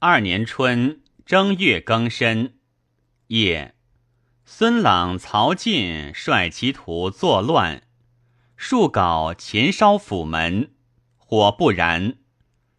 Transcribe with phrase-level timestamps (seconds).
[0.00, 2.54] 二年春正月庚申，
[3.26, 3.74] 夜，
[4.44, 7.82] 孙朗、曹进率其徒作乱，
[8.54, 10.70] 数稿前烧府门，
[11.16, 12.14] 火不燃，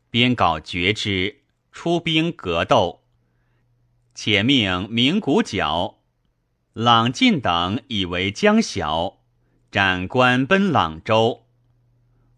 [0.09, 1.41] 边稿绝之，
[1.73, 3.03] 出兵格斗。
[4.15, 5.99] 且命鸣鼓角，
[6.71, 9.17] 朗进等以为将晓，
[9.69, 11.45] 斩官奔朗州。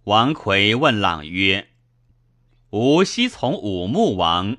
[0.05, 1.67] 王奎问朗曰
[2.71, 4.57] ：“吾昔从武穆王。”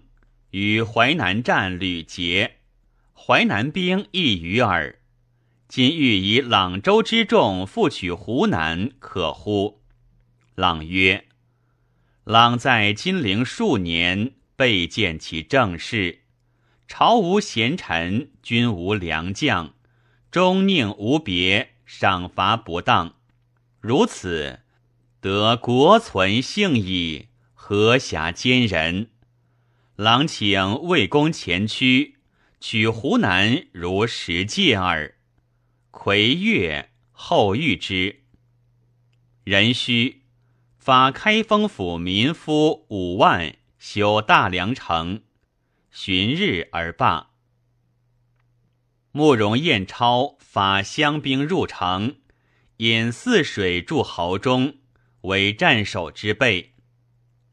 [0.52, 2.56] 与淮南战屡捷，
[3.14, 4.98] 淮南兵亦余耳。
[5.66, 9.80] 今欲以朗州之众复取湖南，可乎？
[10.54, 11.24] 朗曰
[12.24, 16.24] ：“朗在金陵数年，备见其政事。
[16.86, 19.72] 朝无贤臣，君无良将，
[20.30, 23.14] 终宁无别，赏罚不当。
[23.80, 24.60] 如此，
[25.22, 29.08] 得国存幸矣，何暇奸人？”
[30.02, 32.16] 郎请魏公前驱，
[32.58, 35.14] 取湖南如十戒耳。
[35.92, 38.24] 魁月后遇之。
[39.44, 40.22] 壬戌，
[40.77, 45.22] 发开封府民夫五万修大梁城，
[45.92, 47.30] 旬日而罢。
[49.12, 52.16] 慕容彦超发乡兵入城，
[52.78, 54.78] 引泗水驻濠中，
[55.20, 56.71] 为战守之备。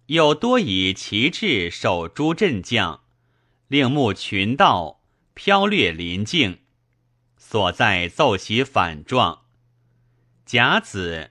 [0.09, 3.01] 又多以旗帜守诸镇将，
[3.67, 5.01] 令募群盗，
[5.35, 6.61] 飘掠临境，
[7.37, 9.41] 所在奏其反状。
[10.47, 11.29] 甲子，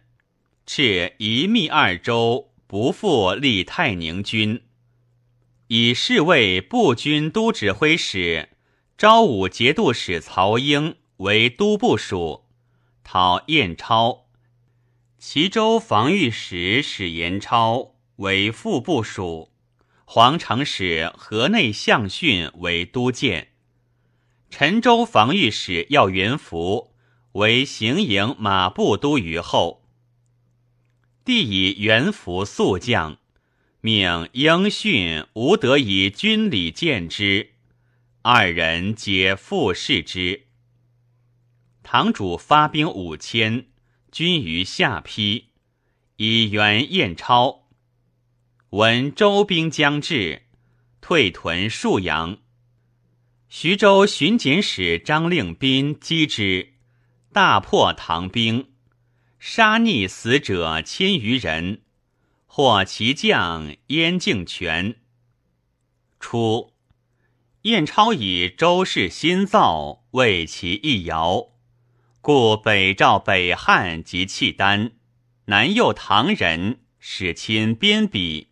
[0.64, 4.62] 敕一密二州不复立太宁军，
[5.66, 8.50] 以侍卫步军都指挥使
[8.96, 12.44] 昭武节度使曹英为都部署，
[13.02, 14.28] 讨燕超，
[15.18, 17.96] 齐州防御使史延超。
[18.18, 19.52] 为副部署，
[20.04, 23.52] 皇城使河内相训为都监，
[24.50, 26.94] 陈州防御使要元福
[27.32, 29.84] 为行营马步都虞候。
[31.24, 33.18] 帝以元福速将，
[33.80, 37.52] 命英训、吴德以军礼见之，
[38.22, 40.46] 二人皆复视之。
[41.84, 43.68] 堂主发兵五千，
[44.10, 45.44] 军于下邳，
[46.16, 47.57] 以元燕超。
[48.70, 50.42] 闻周兵将至，
[51.00, 52.36] 退屯沭阳。
[53.48, 56.74] 徐州巡检使张令斌击之，
[57.32, 58.68] 大破唐兵，
[59.38, 61.80] 杀逆死者千余人，
[62.44, 64.96] 获其将燕敬全。
[66.20, 66.74] 初，
[67.62, 71.52] 燕超以周氏新造为其一摇，
[72.20, 74.92] 故北召北汉及契丹，
[75.46, 78.48] 南诱唐人，使亲边鄙。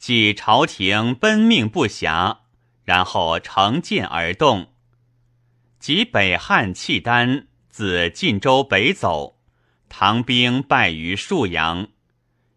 [0.00, 2.38] 即朝廷奔命不暇，
[2.84, 4.72] 然后乘剑而动。
[5.78, 9.38] 及北汉契丹自晋州北走，
[9.90, 11.88] 唐兵败于沭阳，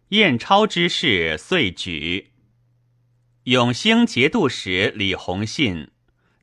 [0.08, 2.32] 燕超之势遂举。
[3.42, 5.90] 永兴节度使李弘信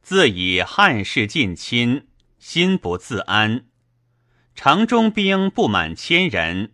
[0.03, 2.07] 自以汉室近亲，
[2.38, 3.66] 心不自安，
[4.53, 6.73] 城中兵不满千人。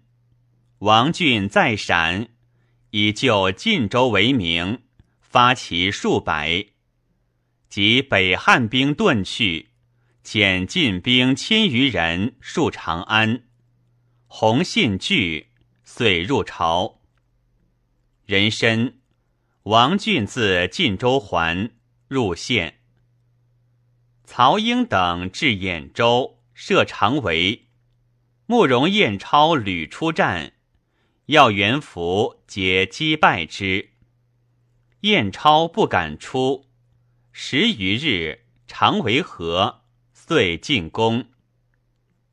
[0.80, 2.28] 王俊在陕。
[2.92, 4.84] 以救晋州为名，
[5.20, 6.68] 发骑数百，
[7.70, 9.70] 及北汉兵遁去，
[10.24, 13.44] 遣晋兵千余人戍长安。
[14.28, 15.52] 洪信惧，
[15.84, 17.02] 遂入朝。
[18.26, 18.96] 人参，
[19.64, 21.72] 王俊自晋州还，
[22.08, 22.80] 入县。
[24.24, 27.68] 曹英等至兖州，设长围。
[28.46, 30.54] 慕容彦超屡出战。
[31.28, 33.90] 要元福皆击败之，
[35.02, 36.68] 燕超不敢出。
[37.34, 39.82] 十余日，常为和，
[40.14, 41.26] 遂进攻。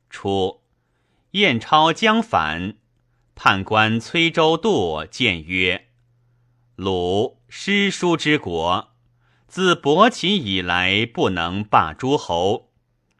[0.09, 0.61] 初，
[1.31, 2.77] 燕超将反，
[3.35, 5.89] 判官崔州度谏曰
[6.77, 8.93] ：“鲁诗书之国，
[9.45, 12.71] 自伯禽以来，不能霸诸侯，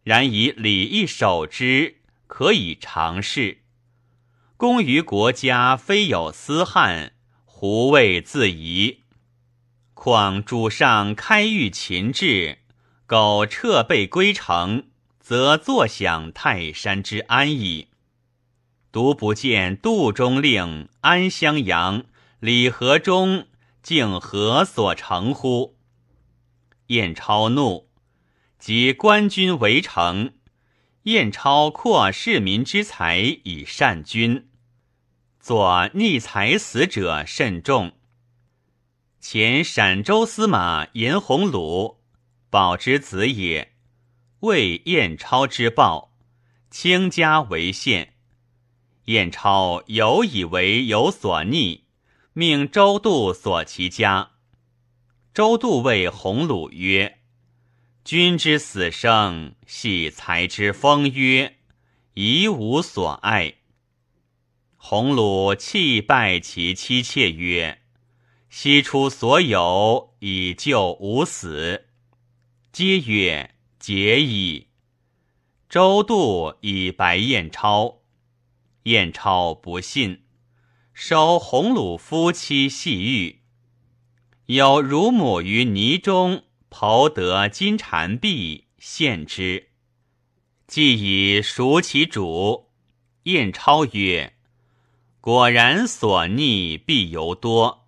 [0.04, 1.98] 然以礼义守之，
[2.28, 3.64] 可以尝试。”
[4.57, 7.12] 功于国家，非有私汉，
[7.44, 9.02] 胡未自疑？
[9.94, 12.60] 况主上开谕秦制，
[13.06, 14.86] 苟撤备归城，
[15.19, 17.90] 则坐享泰山之安矣。
[18.94, 22.06] 独不见杜中令、安襄阳、
[22.40, 23.48] 李和忠，
[23.84, 25.75] 竟何所成乎？
[26.88, 27.90] 燕超怒，
[28.58, 30.35] 即官军围城。
[31.06, 34.50] 燕超扩市民之财以善军，
[35.40, 37.92] 作逆财死者甚众。
[39.19, 42.00] 前陕州司马严鸿鲁，
[42.50, 43.75] 宝之子也，
[44.40, 46.12] 为燕超之暴，
[46.72, 48.16] 倾家为县。
[49.04, 51.84] 燕超有以为有所逆，
[52.34, 54.31] 命周度锁其家。
[55.36, 57.19] 周度谓鸿鲁曰
[58.06, 61.56] ：“君之死生，系才之风约，
[62.13, 63.56] 已无所爱。”
[64.78, 67.81] 鸿鲁泣拜其妻妾曰
[68.48, 71.88] ：“悉出所有，以救吾死。”
[72.72, 74.68] 皆曰：“结矣。”
[75.68, 78.04] 周度以白燕超。
[78.84, 80.22] 燕超不信，
[80.94, 83.42] 收鸿鲁夫妻细玉。
[84.46, 86.44] 有乳母于泥中
[86.77, 89.69] 剖得金蝉璧，献之。
[90.68, 91.00] 既
[91.38, 92.69] 以赎其主，
[93.24, 94.33] 燕超曰
[95.22, 97.88] ：“果然所逆必尤多。”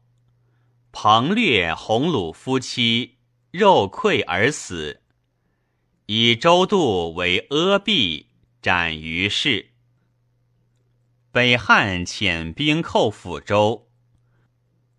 [0.93, 3.17] 彭略鸿鲁夫妻
[3.51, 5.01] 肉溃而死，
[6.05, 8.27] 以周度为阿弼，
[8.61, 9.71] 斩于市。
[11.33, 13.89] 北汉遣兵寇抚州，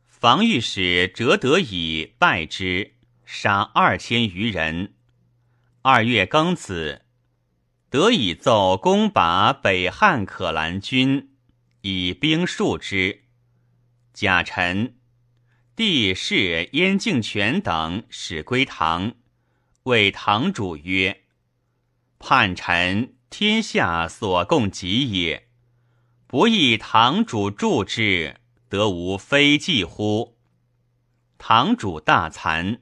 [0.07, 2.98] 防御使折得以败之，
[3.31, 4.95] 杀二千余人。
[5.83, 7.03] 二月庚子，
[7.91, 11.29] 得以奏攻拔北汉可兰军，
[11.83, 13.25] 以兵数之。
[14.15, 14.97] 贾臣、
[15.77, 19.13] 帝释燕敬权等使归唐，
[19.83, 21.25] 谓唐主曰
[22.19, 25.49] ：“叛臣天下所共给也。”
[26.27, 28.41] 不亦堂主助之，
[28.71, 30.39] 得无非计乎？
[31.37, 32.81] 堂主大惭，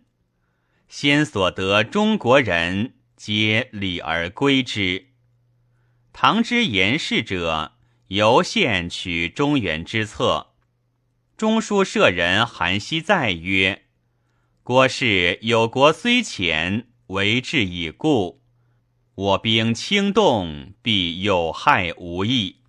[0.88, 5.06] 先所得中国人，皆礼而归之。
[6.12, 7.72] 唐之言事者，
[8.08, 10.54] 犹现取中原之策。
[11.36, 13.82] 中书舍人韩熙载曰
[14.62, 18.40] ：“郭氏有国虽浅，为治已固。
[19.14, 22.60] 我兵轻动，必有害无益。”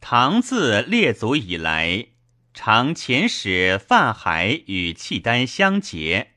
[0.00, 2.08] 唐自列祖以来，
[2.52, 6.32] 常遣使泛海与契丹相结，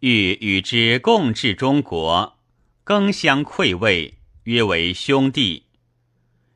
[0.00, 2.38] 欲与之共治中国，
[2.84, 4.14] 更相馈慰，
[4.44, 5.64] 约为兄弟。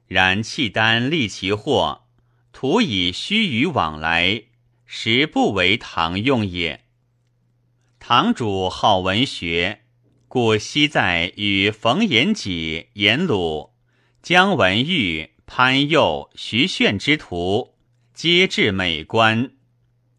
[0.06, 2.04] 然契丹利其祸，
[2.52, 4.44] 徒以虚臾往来，
[4.86, 6.84] 实不为唐用也。
[7.98, 9.82] 堂主好文学，
[10.28, 13.70] 故昔在与冯延己、颜鲁、
[14.22, 15.30] 姜文玉。
[15.46, 17.74] 潘佑、徐铉之徒，
[18.14, 19.52] 皆至美观。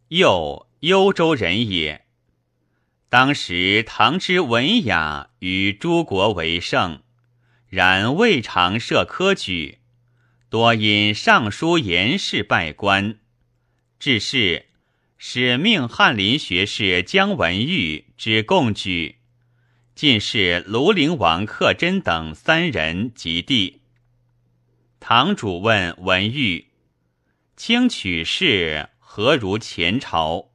[0.10, 2.05] 又幽州人也。
[3.10, 7.02] 当时唐之文雅与诸国为盛，
[7.68, 9.80] 然未尝设科举，
[10.50, 13.20] 多因尚书言事拜官。
[14.00, 14.66] 至是，
[15.18, 19.18] 使命翰林学士姜文玉之贡举，
[19.96, 23.82] 进士庐陵王克真等三人及第。
[25.00, 26.68] 堂主问文玉
[27.56, 30.52] ：“卿取士何如前朝？”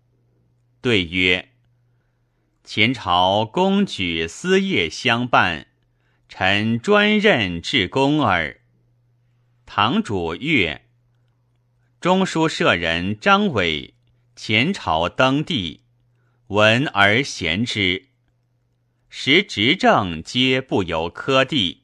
[0.83, 1.50] 对曰
[2.73, 5.67] ：“前朝公举私业相伴，
[6.29, 8.61] 臣专任治公耳。”
[9.67, 10.87] 堂主曰
[12.01, 13.95] ：“中书舍人张伟
[14.37, 15.81] 前朝登第，
[16.47, 18.07] 闻而贤之，
[19.09, 21.83] 时执政皆不由科第，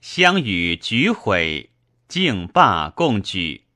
[0.00, 1.70] 相与举毁。”
[2.08, 3.66] 敬罢共举。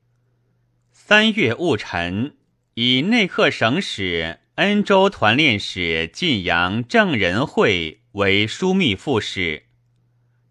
[0.91, 2.37] 三月戊辰，
[2.75, 9.65] 以内客省使、恩州团练使晋阳郑仁惠为枢密副使。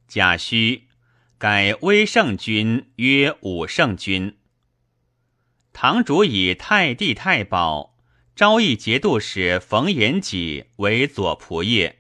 [0.08, 0.82] 贾诩
[1.40, 4.38] 改威圣君曰武圣君。
[5.74, 7.98] 堂主以太帝太保
[8.36, 11.96] 昭义节度使冯延己为左仆射，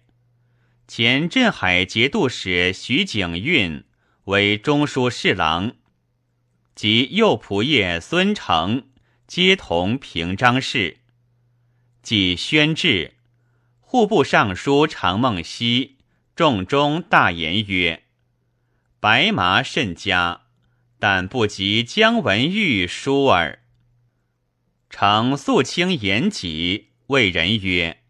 [0.87, 3.83] 前镇海节度使徐景运。
[4.25, 5.73] 为中书侍郎，
[6.75, 8.87] 及右仆射孙成，
[9.27, 10.97] 皆同平章事。
[12.05, 13.15] 即宣制，
[13.81, 15.95] 户部尚书常孟溪
[16.35, 18.03] 众中大言曰
[19.01, 20.41] ：“白麻甚佳，
[20.99, 23.63] 但不及姜文玉书耳。”
[24.87, 28.03] 常肃清言己，谓人曰：“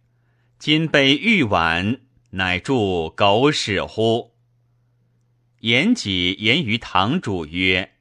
[0.60, 4.34] 金杯玉碗，乃著狗屎乎？”
[5.62, 7.94] 言己言于堂主曰：“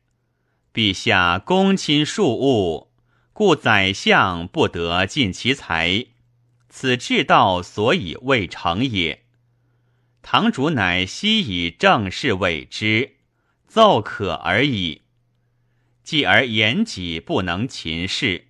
[0.74, 2.90] 陛下公亲庶务，
[3.34, 6.06] 故宰相不得尽其才，
[6.68, 9.24] 此治道所以未成也。
[10.22, 13.16] 堂主乃悉以正事委之，
[13.66, 15.02] 奏可而已。
[16.04, 18.46] 继而言己不能勤事，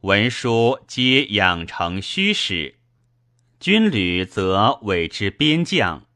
[0.00, 2.76] 文书皆养成虚实。
[3.60, 6.06] 军旅则委之边将，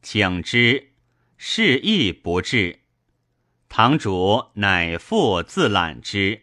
[0.00, 0.92] 请之，
[1.36, 2.82] 事亦不至。
[3.68, 6.42] 堂主乃复自揽之。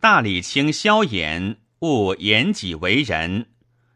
[0.00, 3.46] 大理卿萧衍误言己为人，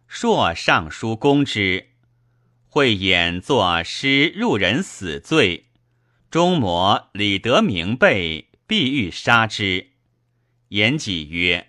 [0.08, 1.90] 朔上书公之。
[2.66, 5.66] 慧眼作诗入人死罪，
[6.28, 9.90] 中模李德明被，必欲杀之。
[10.70, 11.68] 言己曰：“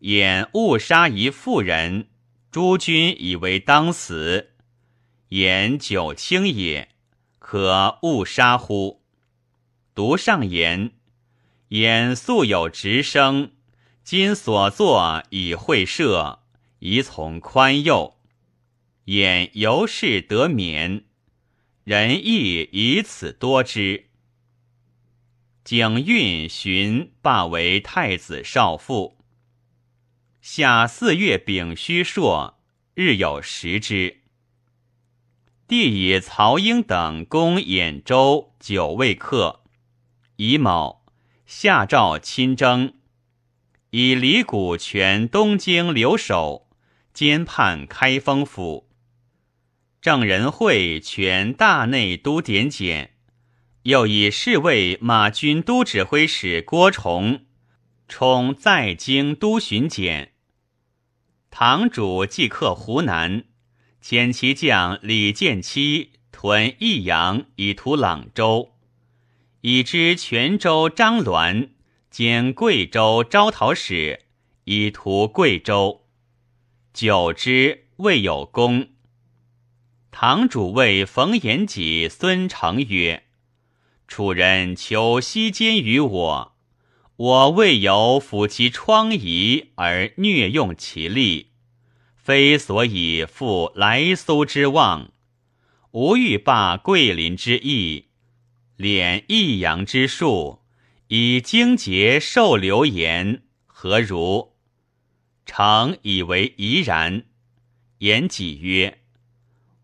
[0.00, 2.08] 眼误杀一妇人，
[2.50, 4.50] 诸君以为当死。
[5.28, 6.88] 言久轻也，
[7.38, 9.04] 可误杀乎？”
[9.94, 10.90] 独上言。
[11.68, 13.52] 言素有直生，
[14.02, 16.40] 今所作以会赦，
[16.78, 18.20] 宜从宽宥。
[19.06, 21.04] 言由是得免，
[21.84, 24.06] 人亦以此多之。
[25.64, 29.18] 景运寻罢为太子少傅。
[30.40, 32.60] 夏四月丙戌朔，
[32.94, 34.20] 日有食之。
[35.66, 39.64] 帝以曹英等攻兖州，九未克，
[40.36, 41.03] 乙卯。
[41.46, 42.94] 下诏亲征，
[43.90, 46.68] 以李谷全东京留守，
[47.12, 48.88] 兼判开封府。
[50.00, 53.14] 郑仁惠全大内都点检，
[53.82, 57.44] 又以侍卫马军都指挥使郭崇
[58.08, 60.32] 充在京都巡检。
[61.50, 63.44] 堂主即克湖南，
[64.02, 68.73] 遣其将李建期屯益阳，以图朗州。
[69.66, 71.70] 已知泉州张鸾
[72.10, 74.20] 兼贵州招讨使，
[74.64, 76.04] 以图贵州。
[76.92, 78.88] 久之未有功。
[80.10, 83.22] 堂主谓冯延己、孙成曰
[84.06, 86.56] ：“楚人求西奸于我，
[87.16, 91.52] 我未有抚其疮痍而虐用其力，
[92.14, 95.10] 非所以复来苏之望，
[95.92, 98.08] 吾欲罢桂林之意。”
[98.76, 100.62] 敛益阳之术，
[101.06, 104.54] 以精节受流言，何如？
[105.46, 107.24] 诚以为宜然。
[107.98, 108.98] 言己曰：“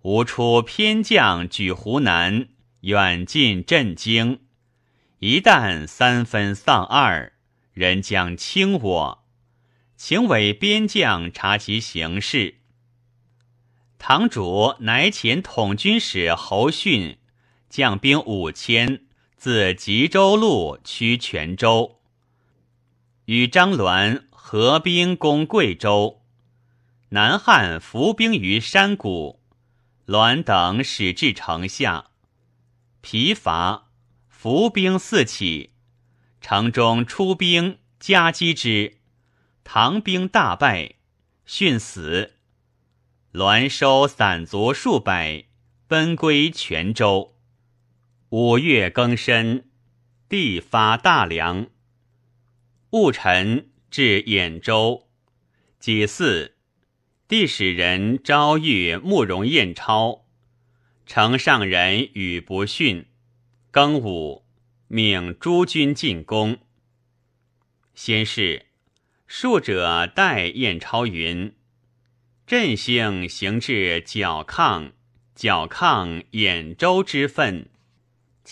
[0.02, 2.49] 吾出偏将举湖南，
[2.80, 4.40] 远近震惊。
[5.20, 7.35] 一旦三分丧二，
[7.73, 9.25] 人将轻我。
[9.97, 12.56] 请委边将察其形势。”
[13.99, 17.19] 堂主乃遣统军使侯逊。
[17.70, 19.04] 将兵五千，
[19.36, 22.00] 自吉州路趋泉州，
[23.26, 26.20] 与张鸾合兵攻贵州。
[27.10, 29.40] 南汉伏兵于山谷，
[30.06, 32.10] 栾等使至城下，
[33.00, 33.88] 疲乏，
[34.28, 35.70] 伏兵四起，
[36.40, 38.98] 城中出兵夹击之，
[39.62, 40.96] 唐兵大败，
[41.46, 42.32] 殉死。
[43.30, 45.44] 栾收散卒数百，
[45.86, 47.36] 奔归泉州。
[48.30, 49.64] 五月庚申，
[50.28, 51.66] 帝发大梁。
[52.90, 55.08] 戊辰，至兖州。
[55.80, 56.52] 己巳，
[57.26, 60.26] 帝使人招遇慕容彦超，
[61.06, 63.06] 城上人与不逊。
[63.72, 64.44] 庚午，
[64.87, 66.58] 命诸军进攻。
[67.96, 68.66] 先是，
[69.26, 71.52] 数者待彦超云
[72.46, 74.92] ：“振兴行至角亢，
[75.34, 77.68] 角亢兖州之分。”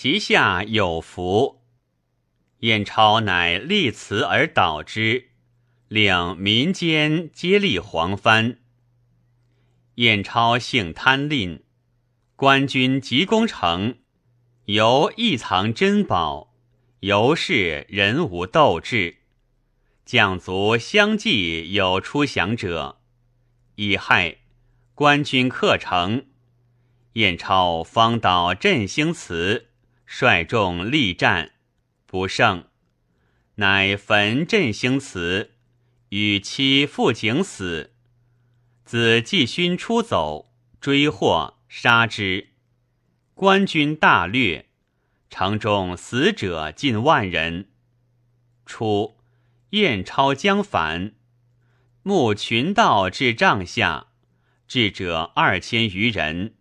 [0.00, 1.61] 其下有福，
[2.61, 5.31] 燕超乃立辞而导之，
[5.88, 8.59] 令民间皆立黄幡。
[9.97, 11.64] 燕超性贪吝，
[12.37, 13.97] 官军急攻城，
[14.67, 16.55] 犹一藏珍宝，
[17.00, 19.17] 由是人无斗志。
[20.05, 23.00] 将卒相继有出降者，
[23.75, 24.37] 乙亥，
[24.95, 26.26] 官军克城，
[27.14, 29.67] 燕超方导振兴祠。
[30.10, 31.52] 率众力战，
[32.06, 32.64] 不胜，
[33.56, 35.50] 乃焚振兴祠，
[36.08, 37.92] 与妻父景死。
[38.86, 40.50] 子季勋出走，
[40.80, 42.48] 追获，杀之。
[43.34, 44.70] 官军大掠，
[45.28, 47.68] 城中死者近万人。
[48.64, 49.18] 初，
[49.70, 51.12] 燕超将反，
[52.02, 54.06] 募群盗至帐下，
[54.66, 56.54] 至者二千余人，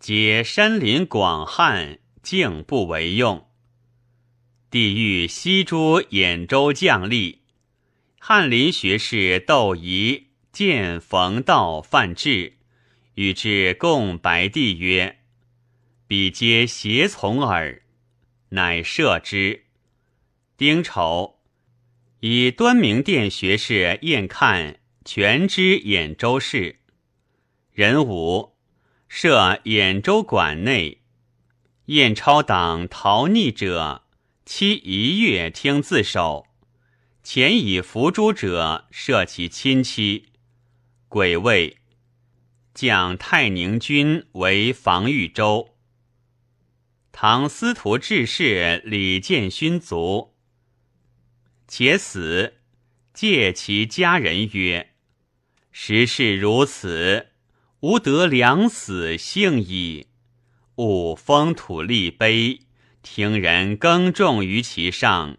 [0.00, 2.00] 皆山林广汉。
[2.26, 3.46] 竟不为用。
[4.68, 7.38] 帝欲西诸兖州将吏，
[8.18, 12.54] 翰林学士窦仪见冯道范志，
[13.14, 15.20] 与之共白帝曰
[16.08, 17.82] ：“彼皆邪从耳。”
[18.50, 19.66] 乃赦之。
[20.56, 21.38] 丁丑，
[22.18, 26.80] 以端明殿学士验看全知兖州事。
[27.72, 28.56] 壬午，
[29.06, 31.02] 设兖州馆内。
[31.86, 34.02] 燕超党逃逆者，
[34.44, 36.48] 期一月听自首。
[37.22, 40.30] 前以伏诛者，赦其亲戚。
[41.08, 41.76] 癸未，
[42.74, 45.76] 将太宁军为防御州。
[47.12, 50.34] 唐司徒志士李建勋卒，
[51.68, 52.54] 且死，
[53.14, 54.94] 借其家人曰
[55.70, 57.28] ：“时事如此，
[57.78, 60.08] 吾得两死幸矣。
[60.76, 62.60] 勿封土立碑，
[63.02, 65.38] 听人耕种于其上，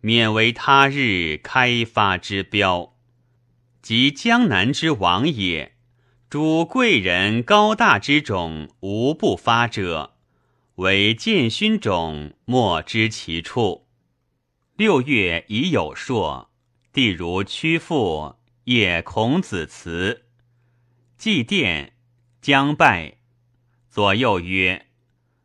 [0.00, 2.94] 免为他日开发之标。
[3.82, 5.74] 即江南之王也，
[6.30, 10.12] 主贵人高大之种，无不发者。”
[10.76, 13.86] 为建勋种，莫知其处。
[14.76, 16.50] 六月已有朔，
[16.92, 18.34] 帝如屈父，
[18.64, 20.24] 也孔子辞。
[21.16, 21.90] 祭奠，
[22.40, 23.18] 将拜。
[23.94, 24.86] 左右曰：“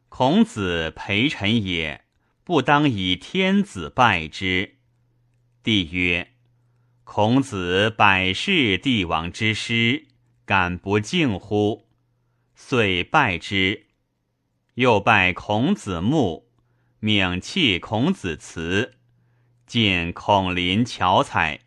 [0.10, 2.04] 孔子陪臣也，
[2.44, 4.78] 不当以天子拜之。”
[5.62, 6.32] 帝曰
[7.06, 10.08] ：“孔子百世帝王之师，
[10.46, 11.86] 敢不敬乎？”
[12.58, 13.86] 遂拜之。
[14.74, 16.50] 又拜孔子墓，
[17.00, 18.96] 命弃孔子祠，
[19.68, 21.60] 见孔林巧彩。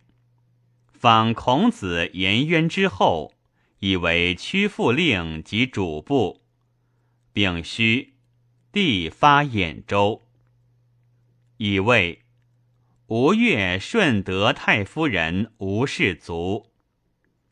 [0.93, 3.35] 访孔子颜渊之后，
[3.79, 6.42] 以为屈父令及主簿。
[7.33, 8.15] 丙戌，
[8.71, 10.21] 帝发兖州。
[11.57, 12.23] 以为
[13.07, 16.73] 吴越顺德太夫人吴氏族。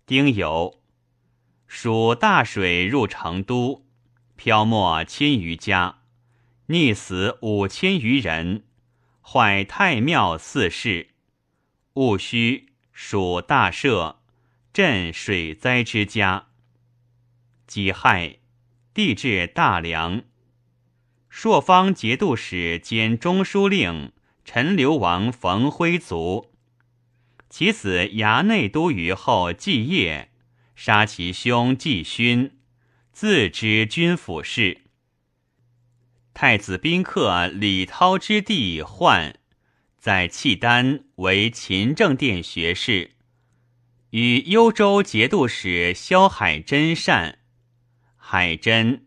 [0.04, 0.78] 丁酉，
[1.66, 3.86] 属大水入成都。
[4.36, 6.02] 漂没千余家，
[6.68, 8.64] 溺死五千余人，
[9.22, 11.10] 坏太庙四室。
[11.92, 14.16] 戊戌，属大赦，
[14.72, 16.48] 镇水灾之家。
[17.66, 18.39] 己亥，
[19.00, 20.24] 地至大梁。
[21.30, 24.12] 朔方节度使兼中书令
[24.44, 26.52] 陈留王冯辉卒，
[27.48, 30.32] 其子衙内都虞后继业，
[30.74, 32.58] 杀其兄继勋。
[33.10, 34.82] 自知军府事。
[36.34, 39.38] 太子宾客李涛之弟焕，
[39.96, 43.12] 在契丹为勤政殿学士，
[44.10, 47.39] 与幽州节度使萧海真善。
[48.32, 49.06] 海真，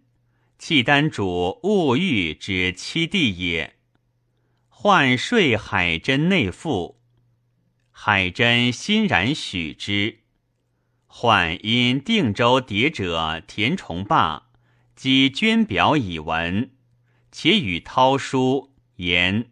[0.60, 3.78] 契丹主兀玉之七弟也。
[4.68, 7.00] 换税海真内附，
[7.90, 10.24] 海真欣然许之。
[11.08, 14.50] 患因定州谍者田崇霸，
[14.94, 16.72] 即捐表以闻，
[17.32, 19.52] 且与涛书言：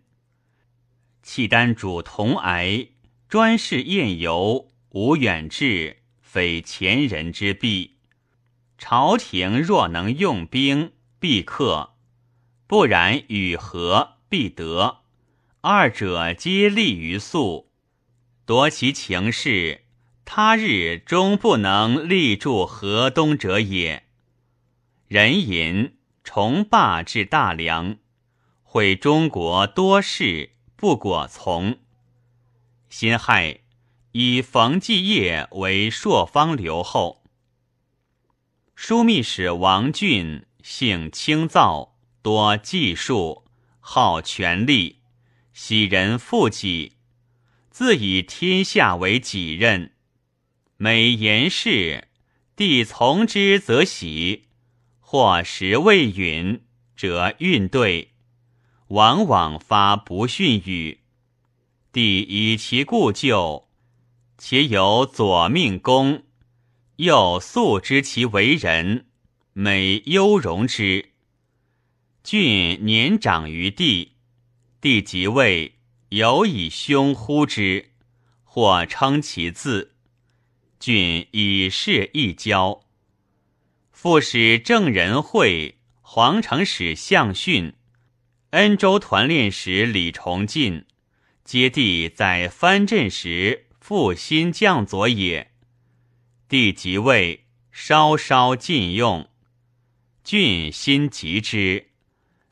[1.24, 2.90] 契丹主同癌，
[3.30, 7.91] 专事宴游，无远志，非前人之弊。
[8.84, 11.92] 朝廷若能用兵，必克；
[12.66, 15.02] 不然，与和必得。
[15.62, 17.70] 二者皆利于速，
[18.44, 19.86] 夺其情势。
[20.26, 24.08] 他日终不能立住河东者也。
[25.08, 27.98] 人吟崇霸至大梁，
[28.64, 31.78] 毁中国多事，不果从。
[32.90, 33.60] 辛亥，
[34.14, 37.21] 以冯继业为朔方留后。
[38.84, 43.44] 枢密使王俊，性清躁，多计数，
[43.80, 45.02] 好权力，
[45.54, 46.94] 喜人附己，
[47.70, 49.92] 自以天下为己任。
[50.78, 52.08] 每言事，
[52.56, 54.46] 帝从之则喜；
[55.00, 56.64] 或时未允，
[56.98, 58.14] 则运对，
[58.88, 61.02] 往往发不逊语。
[61.94, 63.68] 帝以其故旧，
[64.40, 66.24] 且有左命功，
[67.02, 69.08] 又素知其为人，
[69.54, 71.14] 每优容之。
[72.24, 74.12] 郡年长于帝，
[74.80, 77.94] 帝即位，有以兄呼之，
[78.44, 79.96] 或称其字。
[80.80, 82.84] 郡以事一交，
[83.92, 87.74] 副使郑仁惠、皇城使向训、
[88.52, 90.86] 恩州团练使李崇进，
[91.44, 95.51] 皆帝在藩镇时复新将佐也。
[96.52, 99.30] 帝即位，稍稍禁用，
[100.22, 101.92] 郡心急之，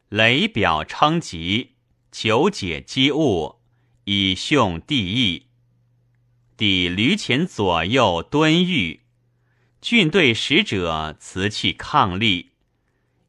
[0.07, 1.71] 雷表称疾，
[2.09, 3.57] 求解机务，
[4.05, 5.47] 以训帝意。
[6.55, 9.01] 抵驴前左右敦御，
[9.81, 12.51] 郡对使者辞气抗力，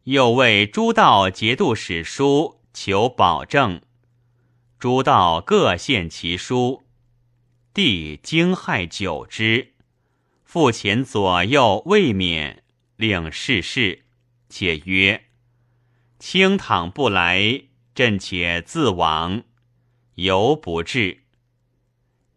[0.04, 3.82] 又为诸道节度使书求保证，
[4.78, 6.84] 诸道各献其书，
[7.74, 9.69] 帝惊骇久之，
[10.52, 12.64] 父前左右未免，
[12.96, 14.02] 令逝世，
[14.48, 15.26] 且曰
[16.18, 19.44] ：“卿倘不来，朕且自往。”
[20.18, 21.18] 犹不至。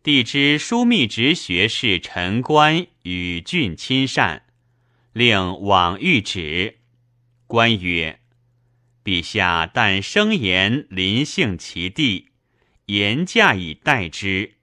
[0.03, 4.43] 帝知枢密直学士陈官与郡亲善，
[5.13, 6.81] 令往谕旨。
[7.47, 8.19] 官曰
[9.03, 12.29] ：“陛下但生言临幸其地，
[12.85, 14.57] 言驾以待之，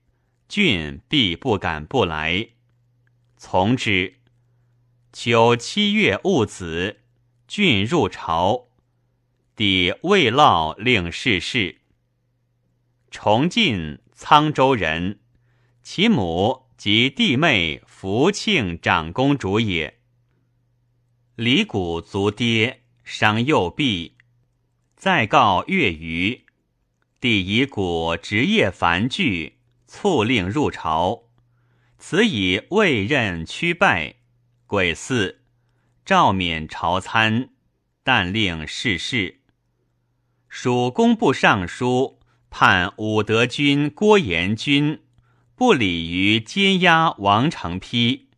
[0.49, 2.51] 郡必不敢不来。
[3.43, 4.17] 从之。
[5.15, 7.01] 秋七月戊子，
[7.49, 8.69] 郡入朝，
[9.57, 11.81] 帝未烙令逝世。
[13.11, 15.21] 崇进沧州人，
[15.83, 19.99] 其母及弟妹福庆长公主也。
[21.37, 24.19] 李谷卒爹。”伤右臂，
[24.95, 26.45] 再告月余，
[27.19, 31.30] 帝以古职业繁剧，促令入朝。
[32.03, 34.15] 此以未任屈拜，
[34.67, 35.37] 癸巳，
[36.03, 37.51] 诏免朝参，
[38.03, 39.43] 但令逝世。
[40.49, 45.03] 属工部尚书判武德军郭延军
[45.55, 48.29] 不礼于监押王承丕，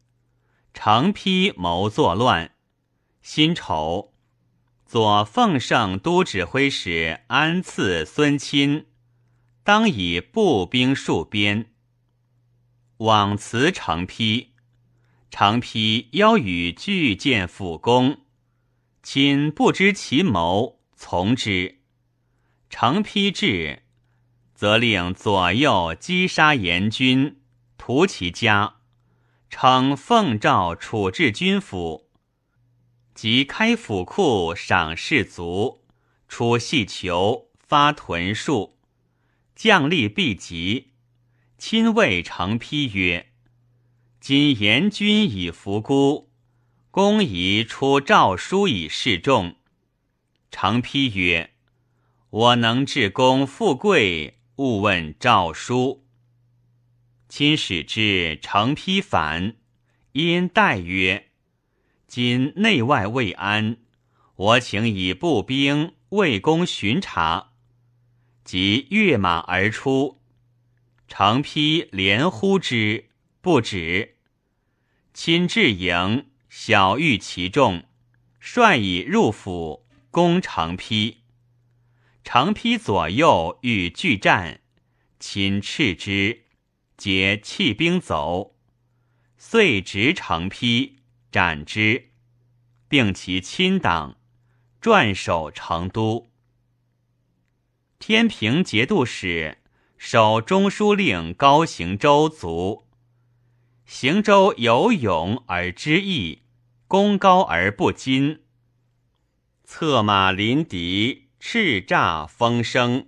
[0.75, 2.51] 承丕谋作乱，
[3.23, 4.13] 辛丑。
[4.85, 8.87] 左奉圣都指挥使安赐孙钦，
[9.63, 11.72] 当以步兵戍边。
[13.03, 14.51] 往辞成丕，
[15.29, 18.21] 成丕邀与拒见辅公，
[19.03, 21.81] 亲不知其谋，从之。
[22.71, 23.83] 成丕至，
[24.55, 27.41] 则令左右击杀严军，
[27.77, 28.77] 屠其家，
[29.51, 32.09] 称奉诏处置军府。
[33.15, 35.83] 即开府库，赏士卒，
[36.29, 38.75] 出细裘，发屯戍，
[39.57, 40.92] 将吏必急。
[41.65, 43.31] 亲谓成批曰
[44.19, 46.29] ：“今言君以服孤，
[46.91, 49.55] 公宜出诏书以示众。”
[50.51, 51.53] 成批曰
[52.31, 56.05] ：“我能治公富贵，勿问诏书。”
[57.31, 59.55] 亲使之，成批反，
[60.15, 61.29] 因代曰。
[62.09, 63.77] 今内外未安，
[64.35, 67.53] 我请以步兵为公巡查，
[68.43, 70.22] 即跃马而出，
[71.15, 73.11] 成丕连呼之，
[73.43, 74.17] 不止。
[75.13, 77.85] 亲至营，晓谕其众，
[78.41, 81.17] 率以入府攻成丕。
[82.25, 84.63] 成丕左右欲拒战，
[85.21, 86.45] 亲斥之，
[86.97, 88.57] 皆弃兵走，
[89.37, 90.95] 遂执成丕。
[91.31, 92.09] 斩之，
[92.89, 94.17] 并其亲党，
[94.81, 96.31] 转守成都。
[97.99, 99.59] 天平节度使
[100.05, 102.89] 守中书令高行周卒。
[103.87, 106.43] 行周有勇而知义，
[106.89, 108.41] 功高而不矜。
[109.63, 113.07] 策马临敌，叱咤风声，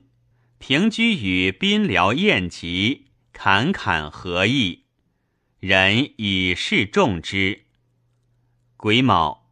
[0.59, 4.85] 平居与宾僚宴集，侃侃和议，
[5.59, 7.65] 人以示重之。
[8.77, 9.49] 癸卯，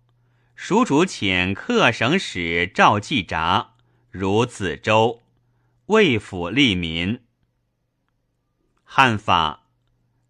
[0.55, 3.72] 蜀主遣客省使赵季札
[4.11, 5.22] 如子州，
[5.87, 7.18] 为府利民。
[8.94, 9.70] 汉法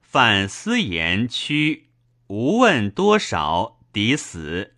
[0.01, 1.89] 犯私言屈，
[2.29, 4.77] 无问多少，抵死。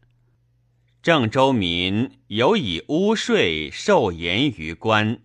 [1.03, 5.21] 郑州民有以污税受言于官，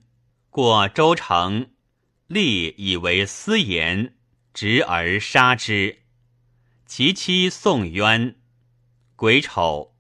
[0.50, 1.69] 过州城，
[2.28, 4.17] 立以为私言，
[4.54, 6.00] 执而杀之。
[6.86, 8.36] 其妻宋冤。
[9.15, 9.95] 癸丑，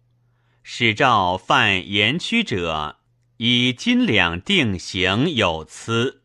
[0.63, 2.97] 使诏犯言屈者，
[3.37, 6.18] 以金两定刑有疵。